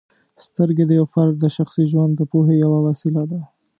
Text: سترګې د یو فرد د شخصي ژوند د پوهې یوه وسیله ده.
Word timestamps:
سترګې 0.45 0.83
د 0.87 0.91
یو 0.99 1.05
فرد 1.13 1.33
د 1.39 1.45
شخصي 1.55 1.83
ژوند 1.91 2.11
د 2.15 2.21
پوهې 2.31 2.55
یوه 2.63 2.79
وسیله 2.87 3.23
ده. 3.31 3.41